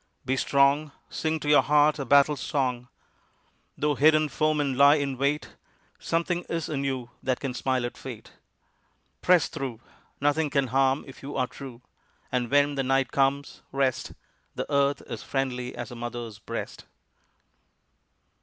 Be 0.25 0.35
strong: 0.35 0.93
Sing 1.11 1.39
to 1.41 1.47
your 1.47 1.61
heart 1.61 1.99
a 1.99 2.05
battle 2.05 2.35
song: 2.35 2.87
Though 3.77 3.93
hidden 3.93 4.29
foemen 4.29 4.75
lie 4.75 4.95
in 4.95 5.15
wait, 5.15 5.49
Something 5.99 6.41
is 6.45 6.69
in 6.69 6.83
you 6.83 7.11
that 7.21 7.39
can 7.39 7.53
smile 7.53 7.85
at 7.85 7.99
Fate. 7.99 8.31
Press 9.21 9.47
through: 9.47 9.79
Nothing 10.19 10.49
can 10.49 10.69
harm 10.69 11.03
if 11.07 11.21
you 11.21 11.35
are 11.35 11.45
true. 11.45 11.83
And 12.31 12.49
when 12.49 12.73
the 12.73 12.83
night 12.83 13.11
comes, 13.11 13.61
rest: 13.71 14.13
The 14.55 14.65
earth 14.73 15.03
is 15.05 15.21
friendly 15.21 15.75
as 15.75 15.91
a 15.91 15.95
mother's 15.95 16.39
breast. 16.39 16.85